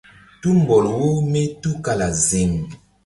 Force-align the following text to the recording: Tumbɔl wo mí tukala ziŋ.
Tumbɔl 0.41 0.85
wo 0.97 1.09
mí 1.31 1.43
tukala 1.61 2.07
ziŋ. 2.27 2.51